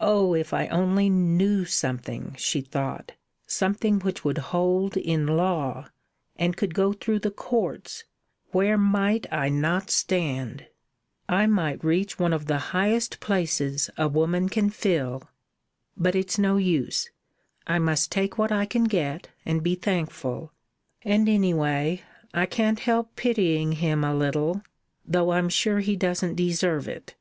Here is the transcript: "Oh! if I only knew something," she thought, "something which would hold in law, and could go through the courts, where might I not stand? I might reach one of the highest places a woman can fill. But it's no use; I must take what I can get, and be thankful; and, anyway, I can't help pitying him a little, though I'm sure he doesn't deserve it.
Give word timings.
"Oh! 0.00 0.34
if 0.34 0.52
I 0.52 0.66
only 0.66 1.08
knew 1.08 1.64
something," 1.64 2.34
she 2.36 2.60
thought, 2.60 3.12
"something 3.46 4.00
which 4.00 4.24
would 4.24 4.38
hold 4.50 4.96
in 4.96 5.28
law, 5.28 5.90
and 6.34 6.56
could 6.56 6.74
go 6.74 6.92
through 6.92 7.20
the 7.20 7.30
courts, 7.30 8.02
where 8.50 8.76
might 8.76 9.28
I 9.32 9.48
not 9.50 9.90
stand? 9.90 10.66
I 11.28 11.46
might 11.46 11.84
reach 11.84 12.18
one 12.18 12.32
of 12.32 12.46
the 12.46 12.58
highest 12.74 13.20
places 13.20 13.90
a 13.96 14.08
woman 14.08 14.48
can 14.48 14.70
fill. 14.70 15.22
But 15.96 16.16
it's 16.16 16.36
no 16.36 16.56
use; 16.56 17.08
I 17.64 17.78
must 17.78 18.10
take 18.10 18.36
what 18.36 18.50
I 18.50 18.66
can 18.66 18.82
get, 18.82 19.28
and 19.46 19.62
be 19.62 19.76
thankful; 19.76 20.52
and, 21.02 21.28
anyway, 21.28 22.02
I 22.32 22.46
can't 22.46 22.80
help 22.80 23.14
pitying 23.14 23.70
him 23.76 24.02
a 24.02 24.16
little, 24.16 24.62
though 25.04 25.30
I'm 25.30 25.48
sure 25.48 25.78
he 25.78 25.94
doesn't 25.94 26.34
deserve 26.34 26.88
it. 26.88 27.14